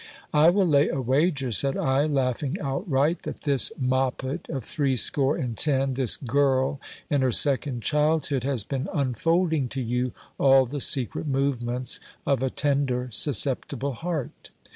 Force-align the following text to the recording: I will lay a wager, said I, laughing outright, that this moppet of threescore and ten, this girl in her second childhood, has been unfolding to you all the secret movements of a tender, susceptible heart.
I 0.33 0.49
will 0.49 0.65
lay 0.65 0.89
a 0.89 0.99
wager, 0.99 1.51
said 1.51 1.77
I, 1.77 2.05
laughing 2.07 2.57
outright, 2.59 3.21
that 3.21 3.41
this 3.41 3.71
moppet 3.79 4.49
of 4.49 4.65
threescore 4.65 5.37
and 5.37 5.55
ten, 5.55 5.93
this 5.93 6.17
girl 6.17 6.81
in 7.11 7.21
her 7.21 7.31
second 7.31 7.83
childhood, 7.83 8.43
has 8.43 8.63
been 8.63 8.89
unfolding 8.91 9.69
to 9.69 9.81
you 9.83 10.11
all 10.39 10.65
the 10.65 10.81
secret 10.81 11.27
movements 11.27 11.99
of 12.25 12.41
a 12.41 12.49
tender, 12.49 13.09
susceptible 13.11 13.93
heart. 13.93 14.49